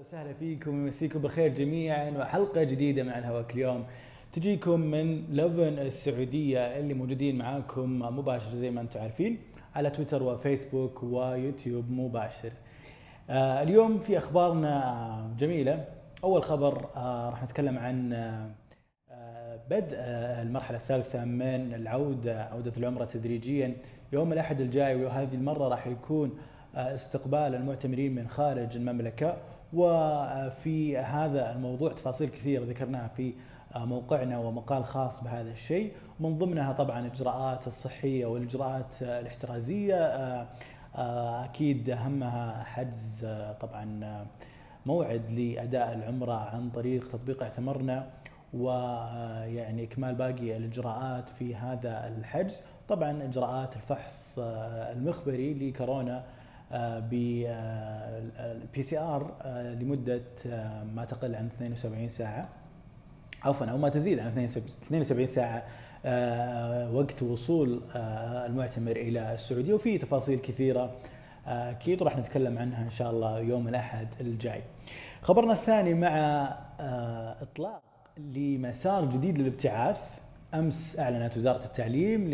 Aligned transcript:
وسهلا 0.00 0.32
فيكم 0.32 0.70
ويمسيكم 0.70 1.18
بالخير 1.18 1.54
جميعا 1.54 2.10
وحلقة 2.10 2.62
جديدة 2.62 3.02
مع 3.02 3.18
الهواء 3.18 3.46
اليوم. 3.50 3.84
تجيكم 4.32 4.80
من 4.80 5.24
لوفن 5.36 5.78
السعودية 5.78 6.78
اللي 6.78 6.94
موجودين 6.94 7.38
معاكم 7.38 7.98
مباشر 7.98 8.54
زي 8.54 8.70
ما 8.70 8.80
أنتم 8.80 9.00
عارفين 9.00 9.38
على 9.74 9.90
تويتر 9.90 10.22
وفيسبوك 10.22 11.02
ويوتيوب 11.02 11.90
مباشر. 11.90 12.52
آه 13.30 13.62
اليوم 13.62 13.98
في 13.98 14.18
أخبارنا 14.18 15.34
جميلة. 15.38 15.84
أول 16.24 16.42
خبر 16.42 16.86
آه 16.96 17.30
راح 17.30 17.42
نتكلم 17.44 17.78
عن 17.78 18.12
آه 18.12 19.60
بدء 19.70 19.96
المرحلة 20.42 20.78
الثالثة 20.78 21.24
من 21.24 21.74
العودة 21.74 22.42
عودة 22.44 22.72
العمرة 22.76 23.04
تدريجيا. 23.04 23.76
يوم 24.12 24.32
الأحد 24.32 24.60
الجاي 24.60 25.04
وهذه 25.04 25.34
المرة 25.34 25.68
راح 25.68 25.86
يكون 25.86 26.38
استقبال 26.74 27.54
المعتمرين 27.54 28.14
من 28.14 28.28
خارج 28.28 28.76
المملكة. 28.76 29.36
وفي 29.72 30.98
هذا 30.98 31.52
الموضوع 31.52 31.92
تفاصيل 31.92 32.28
كثيرة 32.28 32.64
ذكرناها 32.64 33.08
في 33.08 33.32
موقعنا 33.76 34.38
ومقال 34.38 34.84
خاص 34.84 35.24
بهذا 35.24 35.50
الشيء. 35.50 35.92
من 36.20 36.38
ضمنها 36.38 36.72
طبعا 36.72 37.00
الإجراءات 37.00 37.66
الصحية 37.66 38.26
والإجراءات 38.26 39.02
الاحترازية. 39.02 40.46
أكيد 41.44 41.90
أهمها 41.90 42.62
حجز 42.62 43.26
طبعا 43.60 44.26
موعد 44.86 45.30
لأداء 45.30 45.94
العمرة 45.94 46.32
عن 46.32 46.70
طريق 46.70 47.08
تطبيق 47.08 47.42
اعتمرنا. 47.42 48.06
ويعني 48.54 49.84
إكمال 49.84 50.14
باقي 50.14 50.56
الإجراءات 50.56 51.28
في 51.28 51.56
هذا 51.56 52.08
الحجز. 52.08 52.62
طبعا 52.88 53.22
إجراءات 53.24 53.76
الفحص 53.76 54.38
المخبري 54.38 55.54
لكورونا. 55.54 56.24
بال 57.10 58.82
PCR 58.82 59.34
لمدة 59.80 60.22
ما 60.94 61.04
تقل 61.04 61.34
عن 61.34 61.46
72 61.46 62.08
ساعة. 62.08 62.48
عفوا 63.42 63.66
أو 63.66 63.78
ما 63.78 63.88
تزيد 63.88 64.18
عن 64.18 64.38
72 64.38 65.26
ساعة 65.26 65.62
وقت 66.92 67.22
وصول 67.22 67.82
المعتمر 67.94 68.96
إلى 68.96 69.34
السعودية. 69.34 69.74
وفي 69.74 69.98
تفاصيل 69.98 70.38
كثيرة 70.38 70.94
أكيد 71.46 72.02
راح 72.02 72.16
نتكلم 72.16 72.58
عنها 72.58 72.82
إن 72.82 72.90
شاء 72.90 73.10
الله 73.10 73.38
يوم 73.40 73.68
الأحد 73.68 74.08
الجاي. 74.20 74.62
خبرنا 75.22 75.52
الثاني 75.52 75.94
مع 75.94 76.48
إطلاق 77.42 77.82
لمسار 78.18 79.04
جديد 79.04 79.38
للابتعاث. 79.38 80.18
أمس 80.54 80.98
أعلنت 80.98 81.36
وزارة 81.36 81.64
التعليم 81.64 82.30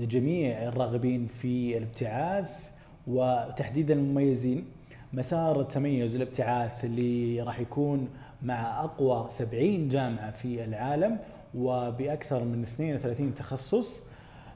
لجميع 0.00 0.68
الراغبين 0.68 1.26
في 1.26 1.78
الابتعاث 1.78 2.70
وتحديدا 3.06 3.94
المميزين. 3.94 4.64
مسار 5.12 5.60
التميز 5.60 6.16
الابتعاث 6.16 6.84
اللي 6.84 7.40
راح 7.42 7.60
يكون 7.60 8.08
مع 8.42 8.84
أقوى 8.84 9.26
70 9.30 9.88
جامعة 9.88 10.30
في 10.30 10.64
العالم 10.64 11.18
وبأكثر 11.54 12.44
من 12.44 12.62
32 12.62 13.34
تخصص. 13.34 14.02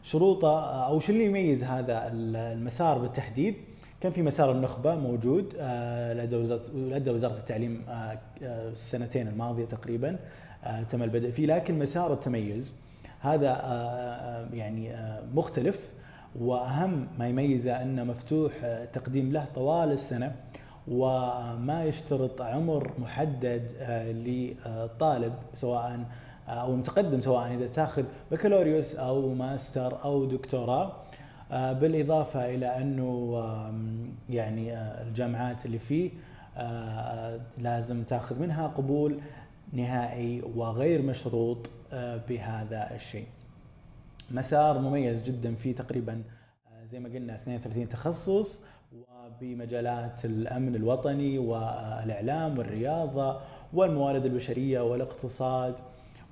شروطه 0.03 0.85
أو 0.87 0.99
شو 0.99 1.13
اللي 1.13 1.25
يميز 1.25 1.65
هذا 1.65 2.11
المسار 2.13 2.99
بالتحديد؟ 2.99 3.55
كان 4.01 4.13
في 4.13 4.23
مسار 4.23 4.53
النخبة 4.53 4.95
موجود 4.95 5.45
لدى 6.17 6.37
وزارة 6.37 6.71
لدى 6.75 7.11
وزارة 7.11 7.37
التعليم 7.37 7.85
السنتين 8.43 9.29
الماضية 9.29 9.65
تقريبا 9.65 10.19
تم 10.91 11.03
البدء 11.03 11.31
فيه 11.31 11.47
لكن 11.47 11.79
مسار 11.79 12.13
التميز 12.13 12.75
هذا 13.21 13.51
يعني 14.53 14.93
مختلف. 15.35 15.93
وأهم 16.41 17.07
ما 17.19 17.29
يميزه 17.29 17.83
انه 17.83 18.05
مفتوح 18.05 18.53
التقديم 18.65 19.33
له 19.33 19.47
طوال 19.55 19.93
السنة 19.93 20.35
وما 20.89 21.85
يشترط 21.85 22.43
عمر 22.43 22.91
محدد 22.99 23.63
للطالب 24.27 25.33
سواء 25.55 26.05
أو 26.49 26.73
المتقدم 26.73 27.21
سواء 27.21 27.55
إذا 27.55 27.67
تاخذ 27.67 28.05
بكالوريوس 28.31 28.97
أو 28.97 29.35
ماستر 29.35 30.05
أو 30.05 30.25
دكتوراه. 30.25 30.93
بالإضافة 31.51 32.55
إلى 32.55 32.67
أنه 32.67 33.43
يعني 34.31 34.79
الجامعات 34.79 35.67
اللي 35.67 35.79
فيه 35.79 36.11
لازم 37.59 38.03
تاخذ 38.03 38.39
منها 38.39 38.67
قبول 38.67 39.21
نهائي 39.73 40.43
وغير 40.57 41.03
مشروط. 41.03 41.71
بهذا 41.93 42.95
الشيء. 42.95 43.27
مسار 44.31 44.79
مميز 44.79 45.23
جدا 45.23 45.55
فيه 45.55 45.75
تقريبا 45.75 46.23
زي 46.93 47.01
ما 47.01 47.09
قلنا 47.09 47.35
32 47.35 47.89
تخصص 47.89 48.63
وبمجالات 48.93 50.25
الأمن 50.25 50.75
الوطني 50.75 51.39
والإعلام 51.39 52.59
والرياضة 52.59 53.41
والموارد 53.73 54.25
البشرية 54.25 54.81
والاقتصاد 54.81 55.75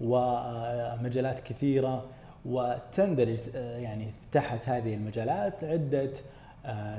ومجالات 0.00 1.41
كثيرة 1.41 2.05
وتندرج 2.45 3.39
يعني 3.55 4.11
تحت 4.33 4.69
هذه 4.69 4.95
المجالات 4.95 5.65
عدة 5.65 6.11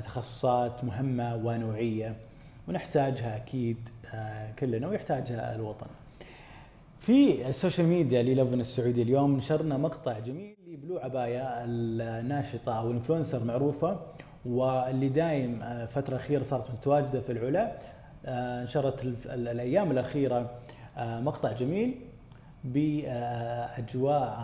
تخصصات 0.04 0.84
مهمة 0.84 1.36
ونوعية 1.36 2.16
ونحتاجها 2.68 3.36
أكيد 3.36 3.88
كلنا 4.58 4.88
ويحتاجها 4.88 5.54
الوطن 5.54 5.86
في 7.00 7.48
ال 7.48 7.53
social 7.53 7.86
media 7.86 8.22
ل 8.22 8.28
Lovin 8.28 8.60
السعودي 8.60 9.02
اليوم 9.02 9.36
نشرنا 9.36 9.76
مقطع 9.76 10.18
جميل 10.18 10.56
ل 10.66 10.72
Blue 10.72 10.98
Abaya 10.98 11.64
الناشطة 11.64 12.72
أو 12.78 12.90
ال 12.90 12.95
influencer 12.95 13.44
معروفة 13.44 14.00
واللي 14.46 15.08
دايم 15.08 15.60
فترة 15.86 16.16
أخيرة 16.16 16.42
صارت 16.42 16.70
متواجدة 16.70 17.20
في 17.20 17.32
العلا 17.32 17.72
نشرت 18.64 19.04
الأيام 19.26 19.90
الأخيرة 19.90 20.50
مقطع 20.98 21.52
جميل 21.52 21.94
بأجواء 22.64 24.38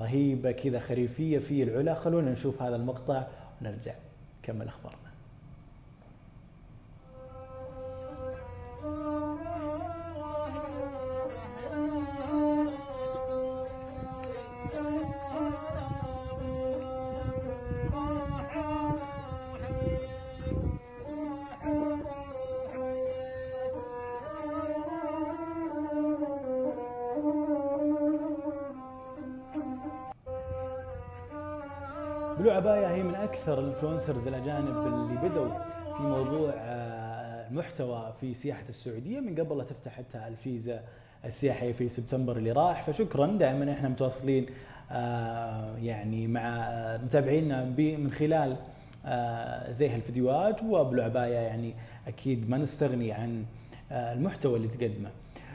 رهيبة 0.00 0.52
كذا 0.52 0.78
خريفية 0.78 1.38
في 1.38 1.62
العلا. 1.62 1.94
خلونا 1.94 2.30
نشوف 2.30 2.62
هذا 2.62 2.76
المقطع 2.76 3.26
ونرجع 3.60 3.94
نكمل 4.42 4.68
أخبارنا. 4.68 5.09
Blue 32.40 32.50
Abaya 32.50 32.86
هي 32.86 33.02
من 33.02 33.14
أكثر 33.14 33.60
ال 33.60 33.66
influencers 33.66 34.28
الأجانب 34.28 34.86
اللي 34.86 35.28
بدوا 35.28 35.48
في 35.96 36.02
موضوع 36.02 36.52
المحتوى 37.50 38.12
في 38.20 38.34
سياحة 38.34 38.64
السعودية 38.68 39.20
من 39.20 39.34
قبل 39.40 39.58
لا 39.58 39.64
تفتح 39.64 39.92
حتى 39.92 40.28
الفيزا 40.28 40.80
السياحية 41.24 41.72
في 41.72 41.88
سبتمبر 41.88 42.36
اللي 42.36 42.52
راح. 42.52 42.82
فشكرا 42.82 43.26
دائما 43.26 43.72
إحنا 43.72 43.88
متواصلين 43.88 44.46
يعني 45.82 46.26
مع 46.26 46.70
متابعينا 47.04 47.64
من 47.78 48.12
خلال 48.12 48.56
زي 49.72 49.88
هالفيديوهات. 49.88 50.62
و 50.62 50.70
Blue 50.70 51.02
Abaya 51.02 51.36
يعني 51.36 51.74
أكيد 52.08 52.50
ما 52.50 52.58
نستغني 52.58 53.12
عن 53.12 53.44
المحتوى 53.92 54.56
اللي 54.56 54.68
تقدمه. 54.68 55.10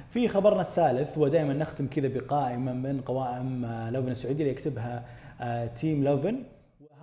في 0.09 0.27
خبرنا 0.27 0.61
الثالث 0.61 1.17
ودائما 1.17 1.53
نختم 1.53 1.87
كذا 1.87 2.07
بقائمة 2.07 2.73
من 2.73 3.01
قوائم 3.01 3.65
Lovin 3.91 4.11
السعودية 4.11 4.43
اللي 4.43 4.51
يكتبها 4.51 5.03
team 5.67 6.03
Lovin 6.03 6.43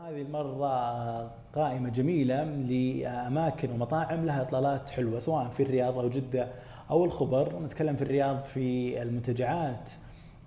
هذه 0.08 0.22
المرة 0.22 1.30
قائمة 1.54 1.88
جميلة 1.88 2.44
لأماكن 2.44 3.70
ومطاعم 3.70 4.26
لها 4.26 4.42
إطلالات 4.42 4.88
حلوة 4.88 5.20
سواء 5.20 5.48
في 5.48 5.62
الرياض 5.62 5.98
أو 5.98 6.08
جدة 6.08 6.48
أو 6.90 7.04
الخبر. 7.04 7.62
نتكلم 7.62 7.96
في 7.96 8.02
الرياض 8.02 8.42
في 8.42 9.02
المنتجعات 9.02 9.90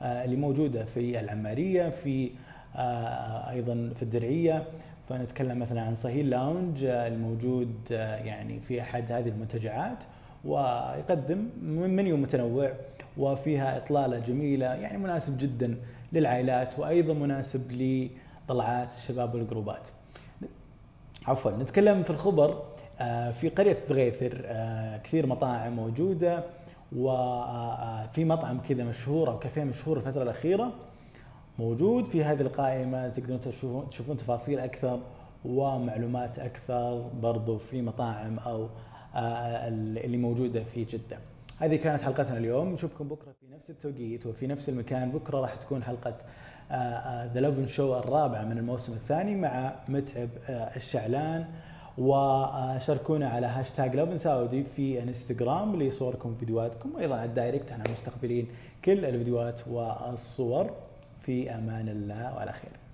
اللي 0.02 0.36
موجودة 0.36 0.86
في 0.86 1.20
العمارية 1.20 1.90
في 1.90 2.32
أيضا 3.50 3.92
في 3.96 4.04
الدرعية. 4.04 4.64
فنتكلم 5.10 5.60
مثلا 5.60 5.82
عن 5.82 5.96
صهيل 5.96 6.30
lounge 6.30 6.84
الموجود 6.84 7.76
يعني 7.90 8.60
في 8.60 8.82
أحد 8.82 9.12
هذه 9.12 9.30
المنتجعات 9.30 9.98
ويقدم 10.46 11.50
منيو 11.62 12.18
متنوع 12.18 12.72
وفيها 13.18 13.78
إطلالة 13.78 14.20
جميلة 14.20 14.66
يعني 14.66 14.98
مناسب 14.98 15.38
جدا 15.38 15.78
للعائلات 16.14 16.80
وأيضا 16.80 17.14
مناسب 17.14 17.72
ل 17.72 18.10
طلعات 18.48 18.94
الشباب 18.94 19.36
والجروبات. 19.36 19.88
عفوا 21.28 21.52
نتكلم 21.52 22.04
في 22.04 22.10
الخبر 22.10 22.64
في 23.32 23.52
قرية 23.58 23.78
ضغيثر 23.90 24.42
كثير 25.04 25.28
مطاعم 25.28 25.76
موجودة 25.76 26.44
وفي 26.96 28.26
مطعم 28.26 28.60
كذا 28.62 28.84
مشهور 28.84 29.30
أو 29.30 29.40
كافيه 29.40 29.64
مشهور 29.64 29.98
الفترة 29.98 30.24
الأخيرة 30.24 30.72
موجود. 31.60 32.06
في 32.06 32.24
هذه 32.24 32.42
القائمة 32.42 33.10
تقدرون 33.10 33.40
تشوفون 33.40 33.90
تشوفون 33.90 34.18
تفاصيل 34.18 34.60
أكثر 34.60 35.00
ومعلومات 35.46 36.40
أكثر 36.40 37.10
برضو 37.22 37.58
في 37.58 37.82
مطاعم 37.82 38.40
أو 38.40 38.68
اللي 39.16 40.18
موجودة 40.18 40.64
في 40.64 40.84
جدة. 40.84 41.18
هذه 41.60 41.76
كانت 41.76 42.02
حلقتنا 42.02 42.38
اليوم. 42.38 42.74
نشوفكم 42.74 43.08
بكرة 43.08 43.32
في 43.32 43.45
نفس 43.56 43.70
التوقيت 43.70 44.26
وفي 44.26 44.48
نفس 44.48 44.70
المكان 44.70 45.12
بكرة 45.12 45.40
راح 45.40 45.56
تكون 45.56 45.84
حلقة 45.84 46.16
The 47.34 47.40
Lovin 47.40 47.68
Show 47.68 48.00
الرابعة 48.00 48.44
من 48.44 48.58
الموسم 48.58 48.94
الثاني 48.94 49.36
مع 49.36 49.76
متعب 49.90 50.30
الشعلان. 50.50 51.46
وشاركونا 51.98 53.30
على 53.30 53.48
hashtag 53.48 53.96
Lovin 53.96 54.18
Saudi 54.18 54.64
في 54.64 55.04
انستغرام 55.04 55.84
بصوركم 55.84 56.36
فيديوهاتكم. 56.36 56.96
وأيضا 56.96 57.16
على 57.16 57.26
ال 57.26 57.32
direct 57.32 57.72
إحنا 57.72 57.84
مستقبلين 57.92 58.48
كل 58.86 59.06
الفيديوهات 59.06 59.68
والصور. 59.68 60.70
في 61.22 61.56
أمان 61.56 61.90
الله 61.90 62.36
وعلى 62.36 62.52
خير. 62.52 62.85